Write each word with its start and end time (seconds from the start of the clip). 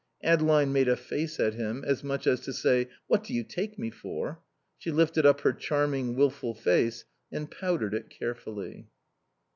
Adeline 0.23 0.73
made 0.73 0.87
a 0.87 0.95
face 0.95 1.39
at 1.39 1.53
him, 1.53 1.83
as 1.85 2.03
much 2.03 2.25
as 2.25 2.39
to 2.41 2.51
say, 2.51 2.89
"What 3.05 3.23
do 3.23 3.35
you 3.35 3.43
take 3.43 3.77
me 3.77 3.91
for?" 3.91 4.41
She 4.79 4.89
lifted 4.89 5.27
up 5.27 5.41
her 5.41 5.53
charming, 5.53 6.15
wilful 6.15 6.55
face 6.55 7.05
and 7.31 7.51
powdered 7.51 7.93
it 7.93 8.09
carefully. 8.09 8.87